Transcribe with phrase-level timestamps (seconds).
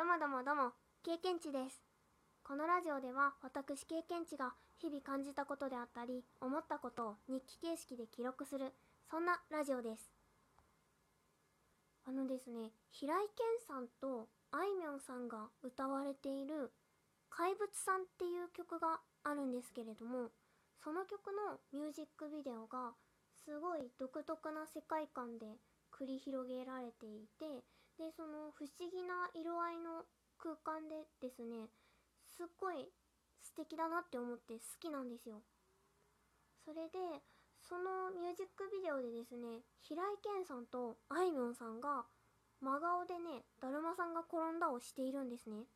[0.00, 0.72] どもどもども、
[1.04, 1.76] 経験値です。
[2.42, 8.72] このラジオでは私経験値が日々感じたことであったり、思ったことを日記形式で記録する、
[9.10, 10.10] そんなラジオです。
[12.08, 16.72] あのですね、平井堅さんとあいみょんさんが歌われている
[17.28, 20.30] 怪物さんっていう曲があるんですけれども、
[20.82, 22.96] その曲のミュージックビデオが
[23.44, 25.44] すごい独特な世界観で
[25.92, 27.44] 繰り広げられていて、
[28.00, 30.08] で、その不思議な色合いの
[30.40, 31.68] 空間でですね、
[32.32, 32.88] すっごい
[33.44, 35.44] 素敵だなって思って好きなんですよ。
[36.64, 36.96] それで、
[37.60, 42.08] そのミュージックビデオでですね、平井堅さんとあいみょんさんが
[42.64, 45.68] 真顔でね、だるまさんが転んだをしているんですね。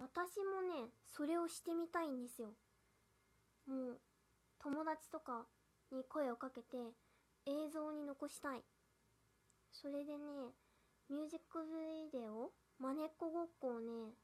[0.00, 2.56] 私もね、それをしてみたいんですよ。
[3.68, 4.00] もう、
[4.58, 5.44] 友達とか
[5.92, 6.96] に声をかけて
[7.44, 8.64] 映像に残したい。
[9.70, 10.56] それでね、
[11.10, 12.50] ミュージックビデオ、
[12.80, 14.16] まねっこごっこをね、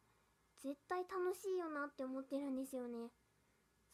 [0.64, 3.12] 絶対楽しいよなって思ってるんですよね。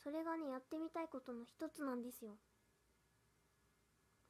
[0.03, 2.39] それがね、やってみたいことの一つなんですよ。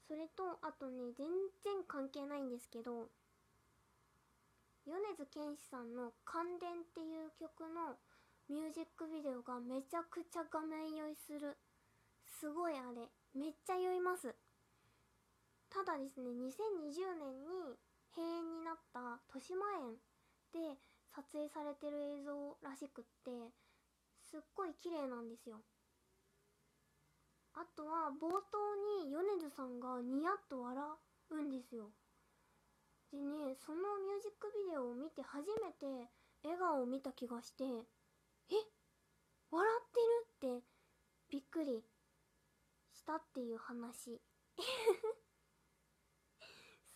[0.09, 1.29] それと、あとね、全
[1.65, 3.11] 然関係ないんですけど、
[4.87, 7.99] 米津玄師さんの関連っていう曲の
[8.49, 11.59] ミュージックビデオがめちゃくちゃ画面酔いする。
[12.41, 13.11] すごいあれ。
[13.35, 14.35] めっちゃ酔います。
[15.69, 17.77] ただですね、2020年に
[18.17, 20.01] 閉園になった豊島園
[20.53, 20.81] で
[21.15, 23.53] 撮影されてる映像らしくって、
[24.25, 25.61] すっごい綺麗なんですよ。
[27.55, 30.85] あとは冒頭に米津さんがニヤッと笑
[31.31, 31.89] うんですよ。
[33.13, 36.11] でね、そのミュージックビデオを見て初めて
[36.43, 37.69] 笑顔を見た気がして、え？
[39.51, 40.59] 笑ってる？
[40.59, 40.67] って
[41.31, 41.83] びっくり
[42.93, 44.21] したっていう話。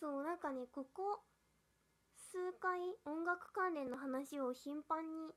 [0.01, 1.21] そう、なんかね、ここ
[2.17, 5.29] 数回音楽関連の話を頻繁に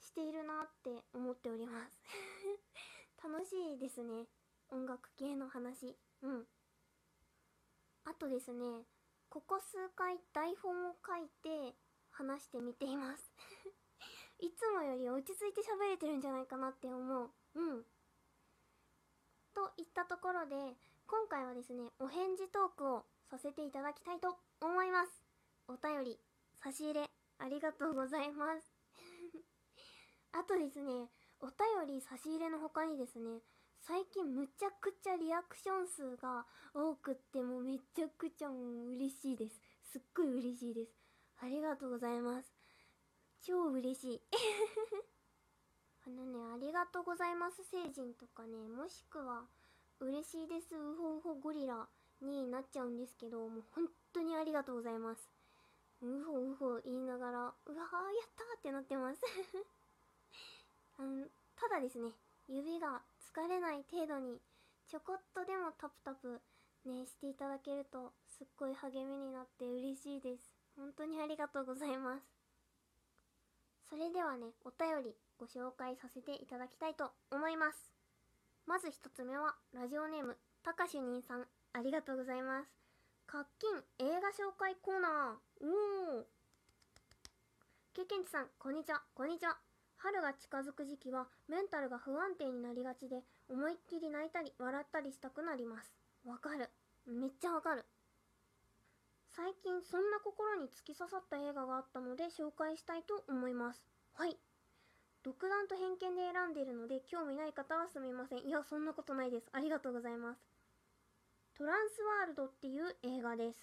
[0.00, 2.02] しているなって思っております。
[3.22, 4.26] 楽しいですね。
[4.70, 5.96] 音楽系の話。
[6.22, 6.48] うん。
[8.06, 8.88] あとですね、
[9.28, 11.76] ここ数回台本を書いて
[12.10, 13.32] 話してみています。
[14.40, 17.30] いつもより落ち着いて喋れてるんじゃないかなって思う。
[17.54, 17.86] うん。
[19.54, 20.76] といったところで、
[21.06, 25.12] 今回はですね、お返事トークをさせていただきたいと思います。
[25.68, 26.18] お便り、
[26.62, 28.72] 差し入れ、ありがとうございます。
[30.32, 33.42] あとですね、お便り差し入れの他にですね、
[33.80, 39.60] 最近むちゃくちゃリアクション数が多くってもうめちゃくちゃもう嬉しいです。
[39.84, 40.92] すっごい嬉しいです。
[41.40, 42.52] ありがとうございます。
[43.42, 44.22] 超嬉しい。
[46.06, 49.46] あのね、ありがとうございます星人とかね、もしくは、
[50.00, 51.88] 嬉しいですウホウホゴリラ
[52.22, 55.28] になっちゃうんですけど、もう本当にありがとうございます。
[56.02, 59.20] ウホウホ言いながら、うわーやったーってなってます。
[60.98, 62.12] あの、ただですね、
[62.48, 63.02] 指が
[63.34, 64.40] 疲れない程度に、
[64.86, 66.40] ちょこっとでもタプタプ
[66.84, 70.54] ね、していただけると、すっごい励みになって嬉しいです。
[70.76, 72.22] 本当にありがとうございます。
[73.90, 77.92] それではね、お便りご紹介させていただきたいと思います。
[78.66, 82.68] まず一つ目は、ラジオネーム、たかしゅにんさん、ありがとうございます。
[83.26, 85.66] 課金映画紹介コーナー。
[85.66, 86.24] おー。
[87.94, 89.58] 経験値さん、こんにちは、こんにちは。
[89.96, 95.92] 春が近づく時期はメンタルが不安定になりがちで思いっきり泣いたり笑ったりしたくなります。
[96.24, 96.70] わかる。
[97.06, 97.84] めっちゃわかる。
[99.34, 103.82] 最近そんな心に突き刺さった映画があったので紹介したいと思います。
[104.14, 104.36] はい。
[105.22, 108.46] 独断と偏見で選んでいるので興味ない方はすみません。
[108.46, 109.48] いや、そんなことないです。
[109.52, 110.47] ありがとうございます。
[111.58, 113.58] トランスワールドっていう映画です。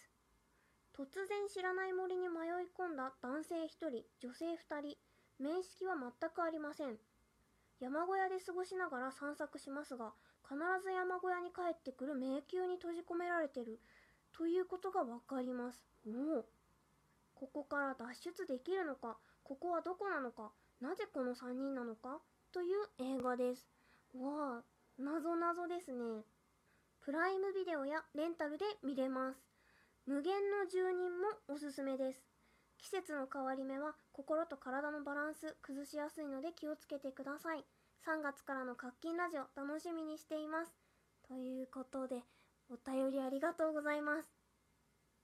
[0.93, 4.97] 突然知らない森に迷い込んだ男性1人、女性2人、
[5.39, 6.97] 面識は全くありません。
[7.79, 10.11] 山小屋で過ごしながら散策しますが、
[10.43, 13.79] 必ず山小屋に帰ってくる迷宮に閉じ込められてる
[14.33, 15.87] ということがわかります。
[16.05, 16.45] おお。
[17.33, 19.15] ここから脱出できるのか、
[19.45, 22.19] ここはどこなのか、なぜこの3人なのか？
[22.51, 23.69] という映画です。
[24.19, 26.25] わあ、なぞなぞですね。
[27.05, 29.37] プライムビデオやレンタルで見れます。
[30.07, 32.25] 無限の住人もおすすめです。
[32.81, 37.63] 季節の変わり目は心と体のバランス崩しやすいので気をつけてください。
[38.09, 40.73] 3月からの活金ラジオ楽しみにしています。
[41.29, 42.25] ということで、
[42.73, 44.33] お便りありがとうございます。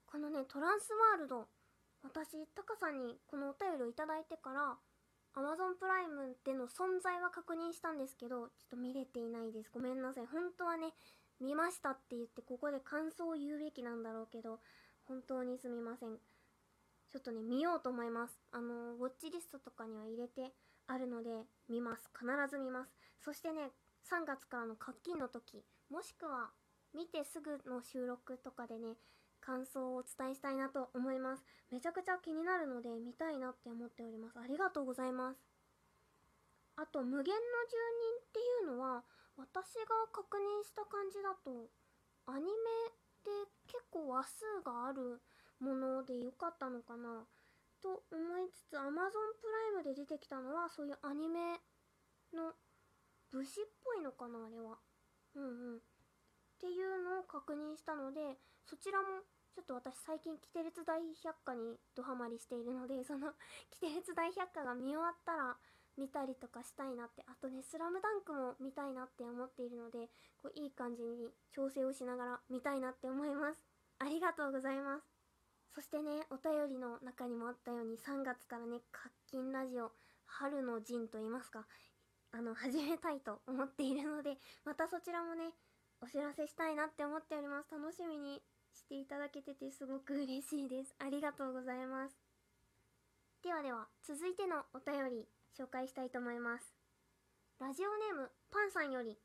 [0.06, 1.48] このね、トランスワールド、
[2.04, 4.77] 私、タカさんにこのお便りをいただいてから、
[5.34, 9.72] Amazon プライムでの存在は確認したんですけど、ちょっと見れていないです。
[9.74, 10.27] ごめんなさい。
[10.27, 10.94] 本当はね、
[11.42, 14.60] 見ましたって言ってここで感想を言うべきなんだろうけど、
[15.08, 16.18] 本当にすみません。
[17.12, 18.40] ちょっとね、見ようと思います。
[18.52, 20.54] あの、ウォッチリストとかには入れて
[20.88, 21.30] あるので、
[21.68, 22.10] 見ます。
[22.18, 22.92] 必ず見ます。
[23.20, 23.72] そしてね、
[24.10, 26.52] 3月からの課金の時、もしくは、
[26.94, 28.96] 見てすぐの収録とかでね、
[29.42, 31.44] 感想をお伝えしたいなと思います。
[31.72, 34.40] めちゃくちゃ気になるので、見たいなって思っております。
[34.40, 35.40] ありがとうございます。
[36.78, 39.04] あと、無限の住人っていうのは、
[39.42, 41.70] 私が確認した感じだと、
[42.30, 42.50] アニメ
[43.26, 45.22] で結構話数がある
[45.60, 47.26] もので良かったのかな
[47.82, 51.58] と思いつつ Amazon プライムで出てきたのはそういうアニメ
[52.34, 52.54] の
[53.32, 54.78] 武士っぽいのかなあれは。
[55.36, 55.78] うんうん。
[55.78, 55.80] っ
[56.60, 63.34] ていうのを確認したのでそちらもちょっと私最近キテレツ大百科にドハマりしているのでその
[63.72, 65.58] キテレツ大百科が見終わったら
[65.98, 70.10] 見たりとかしたいなってあとね「スラムダンクも見たいなって思っているので
[70.42, 73.64] こういい感じに調整をしながら見たいなって思います。
[74.00, 75.06] ありがとうございます。
[75.74, 79.92] そしてねお便りの中にもあったように3月からね「活金ラジオ
[80.26, 81.66] 春の陣」と言いますか
[82.32, 85.54] あの始めたいと思っているのでまたそちらもね
[86.02, 87.72] お知らせしたいなって思っております。
[87.72, 88.42] 楽しみに
[88.74, 90.96] していただけててすごく嬉しいです。
[91.00, 92.18] ありがとうございます。
[93.44, 96.74] ではでは続いてのお便り紹介したいと思います。
[97.59, 99.18] ラジオネームパンさんより、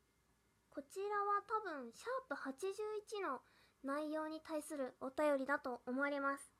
[0.69, 3.41] こちらは多分シャープ81の
[3.83, 6.51] 内容に対するお便りだと思われます。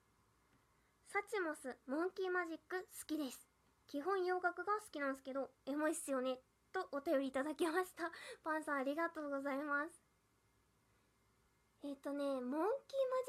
[1.07, 3.47] サチモスモンキーマジック好きです。
[3.87, 6.39] 基本洋楽が好きなんですけど、エモいっすよね。
[6.73, 8.11] とお便りいただきました。
[8.43, 10.01] パンさんありがとうございます。
[11.83, 12.65] えっ、ー、とね、モンキーマ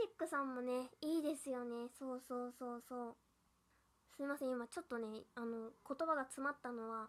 [0.01, 1.89] ジックさんもね、いいですよね。
[1.99, 3.17] そうそうそうそう。
[4.19, 7.07] すいません今ちょっとねあの言葉が詰まったのは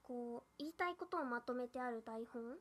[0.00, 2.56] こう言いたいことをまとめてある台本っ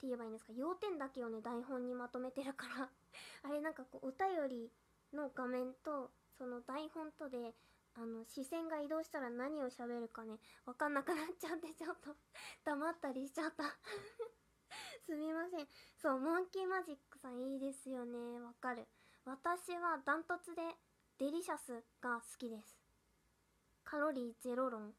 [0.00, 0.54] て言えばいいんですか？
[0.56, 2.88] 要点だけをね台本にまとめてるから。
[3.44, 4.72] あれなんかこうお便り
[5.12, 7.52] の画面とその台本とで
[7.92, 12.16] あの視線が移動したら何を喋るかねわかんなくなっちゃってちょっと。
[12.64, 13.64] 黙ったりしちゃった。
[15.04, 15.68] すみません。
[15.98, 18.40] そう MONKEY MAJIK さんいいですよね。
[18.40, 18.86] わかる。
[19.26, 20.62] 私はダントツで
[21.18, 22.83] Delicious が好きです。
[23.94, 24.90] カロリーゼロ論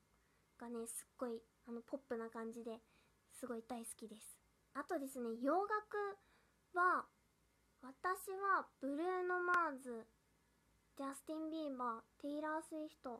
[0.55, 2.79] がねすっごいあのポップな感じで
[3.35, 4.39] すごい大好きです。
[4.71, 6.15] あとですね洋楽
[6.71, 7.03] は
[7.83, 10.07] 私はブルーノ・マーズ
[10.95, 13.19] ジャスティン・ビーバーテイラー・スウィフト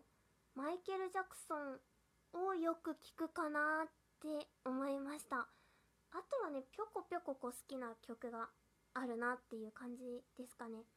[0.55, 3.91] マイケル・ジャクソンをよく聞くかなっ
[4.23, 5.43] て思いました。
[5.43, 8.47] あとはねぴょこぴょここ好きな曲が
[8.93, 10.87] あるなっていう感じですかね。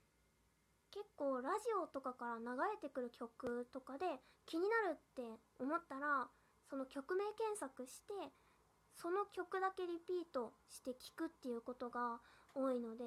[0.90, 4.06] 結構ラジオとかから流れてくる曲とかで
[4.46, 5.22] 気になるって
[5.60, 6.28] 思ったら
[6.68, 8.32] その曲名検索して
[8.94, 12.20] その曲だけリピートして聴くっていうことが
[12.54, 13.04] 多いので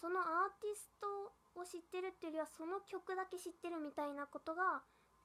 [0.00, 4.82] そのアーティストを知ってるっていうよりはその曲だけ知ってるみたいなことが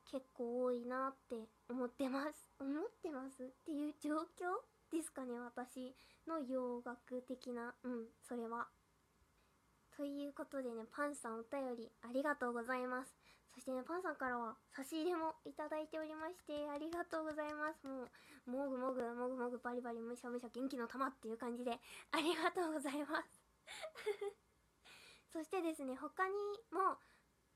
[0.10, 2.48] 結構多いなって思ってます。
[2.60, 4.60] 思ってますっていう状況
[4.92, 5.96] ですかね私
[6.28, 7.76] の洋楽的な。
[7.84, 8.68] うんそれは。
[9.98, 13.16] ということでね、パンさんお便りありがとうございます。
[13.54, 17.84] そしてね、パンさんからは差し入れもいただいておりまして、ありがとうございます。
[17.84, 18.08] も
[18.48, 21.76] う、もぐもぐ、もぐもぐ、バリバリ、むしゃむしゃ、元気の玉っていう感じで、
[22.12, 23.44] ありがとうございます。
[25.32, 26.34] そしてですね、他に
[26.72, 26.96] も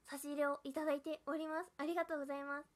[0.06, 1.72] 差し入れをいただいております。
[1.78, 2.68] ありがとうございます。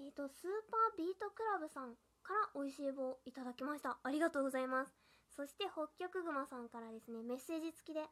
[0.00, 3.98] えっ、ー、と、スーパービートクラブさんから美味しい棒いただきました。
[4.02, 4.92] ありがとうございます。
[5.36, 8.04] そして、北極熊さんからですね、メッセージ付きで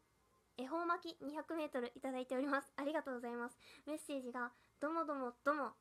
[0.61, 2.71] 恵方巻き 200m いただいております。
[2.77, 3.57] ありがとうございます。
[3.87, 5.73] メッセージが、どもどもども。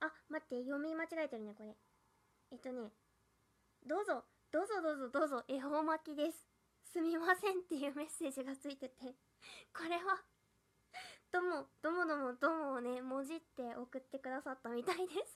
[0.00, 1.76] あ、待って、読み間違えてるね、これ。
[2.52, 2.88] えっとね、
[3.84, 6.48] どうぞ、どうぞどうぞどうぞ、恵方巻きです。
[6.90, 9.14] すみませんっていうメッセージがついてて、
[9.76, 10.24] これは、
[11.30, 15.34] ども、どもどもどもをね、文字って送ってくださったみたいです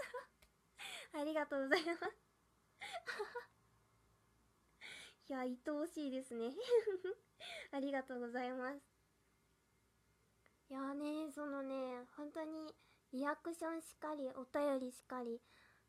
[1.13, 2.28] ありがとうございます
[5.29, 6.51] いや、愛おしいですね
[7.71, 8.81] ありがとうございます。
[10.71, 12.75] いやね、そのね、本当に
[13.13, 15.41] リアクションしかり、お便りしかり、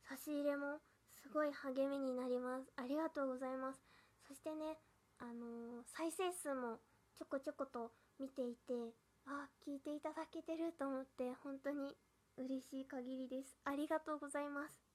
[0.01, 0.81] 差し入れも
[1.13, 2.72] すごい励みになります。
[2.75, 3.81] ありがとうございます。
[4.27, 4.77] そしてね、
[5.19, 6.79] あのー、再生数も
[7.15, 8.93] ちょこちょこと見ていて、
[9.25, 11.96] あ、聞いていただけてると思って、本当に
[12.36, 13.58] 嬉しい限りです。
[13.63, 14.88] ありがとうございます。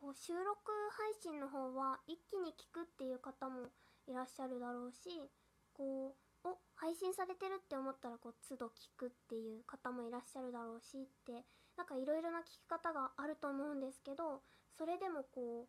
[0.00, 3.68] こう収録配信の方は一気に聞くっていう方も
[4.08, 5.12] いらっしゃるだろうし
[5.76, 11.44] こうお配信されてるって思ったらこう都度聞くっていう方もいらっしゃるだろうしって
[11.76, 14.40] なんかいろいろな聞き方があると思うんですけど
[14.72, 15.68] それでもこ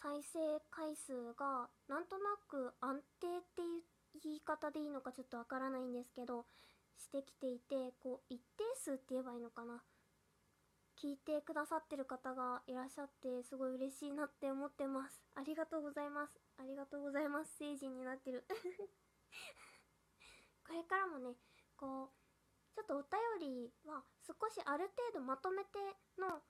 [0.00, 0.40] 再生
[0.72, 3.84] 回数がなんとなく安定っていう
[4.24, 6.48] 言い方でいいのかちょっとわからないんですけど
[6.96, 9.82] してきていてこう一定数数って言えばいいのかな。
[10.98, 15.22] 聞いてくださってる方がいらっしゃってすごい嬉しいなって思ってます。
[15.36, 16.40] ありがとうございます。
[16.58, 17.54] ありがとうございます。
[17.56, 18.44] 成人になってる。
[20.66, 21.36] これからもね
[21.76, 22.14] こう
[22.74, 25.78] ちょっとお便りは少しある程度まとめて
[26.18, 26.42] の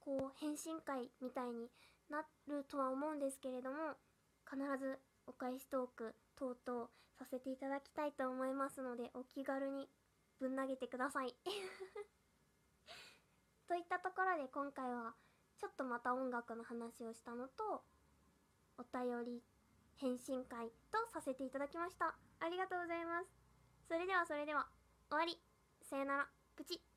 [0.00, 1.70] こう返信会みたいに
[2.08, 3.96] なるとは思うんですけれども
[4.50, 9.88] 必ずお返しトーク等々させていただきたいと思いますのでお気軽に
[10.40, 11.36] ぶん投げてください。
[13.72, 15.16] といったところで今回は
[15.58, 17.80] ちょっとまた音楽の話をしたのと
[18.76, 19.40] お便り
[19.96, 22.12] 返信会とさせていただきました。
[22.40, 23.32] ありがとうございます。
[23.88, 24.66] それではそれでは
[25.08, 25.40] 終わり。
[25.88, 26.28] さよなら。
[26.54, 26.91] プチ。